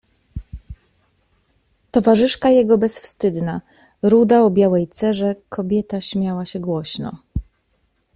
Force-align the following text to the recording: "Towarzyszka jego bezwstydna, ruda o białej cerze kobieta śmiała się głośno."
"Towarzyszka 1.91 2.49
jego 2.49 2.77
bezwstydna, 2.77 3.61
ruda 4.01 4.41
o 4.41 4.49
białej 4.49 4.87
cerze 4.87 5.35
kobieta 5.49 6.01
śmiała 6.01 6.45
się 6.45 6.59
głośno." 6.59 7.17